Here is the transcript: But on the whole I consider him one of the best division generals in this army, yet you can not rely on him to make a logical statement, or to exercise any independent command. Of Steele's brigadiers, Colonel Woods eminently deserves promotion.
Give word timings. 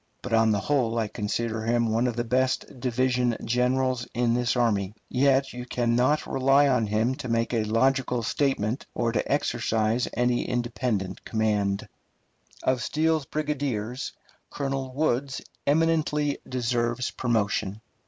But 0.23 0.33
on 0.33 0.49
the 0.49 0.61
whole 0.61 0.97
I 0.97 1.07
consider 1.07 1.61
him 1.61 1.91
one 1.91 2.07
of 2.07 2.15
the 2.15 2.23
best 2.23 2.79
division 2.79 3.37
generals 3.45 4.07
in 4.15 4.33
this 4.33 4.55
army, 4.55 4.95
yet 5.09 5.53
you 5.53 5.63
can 5.67 5.95
not 5.95 6.25
rely 6.25 6.67
on 6.67 6.87
him 6.87 7.13
to 7.17 7.27
make 7.29 7.53
a 7.53 7.63
logical 7.65 8.23
statement, 8.23 8.87
or 8.95 9.11
to 9.11 9.31
exercise 9.31 10.07
any 10.15 10.43
independent 10.49 11.23
command. 11.23 11.87
Of 12.63 12.81
Steele's 12.81 13.27
brigadiers, 13.27 14.13
Colonel 14.49 14.91
Woods 14.91 15.39
eminently 15.67 16.39
deserves 16.49 17.11
promotion. 17.11 17.79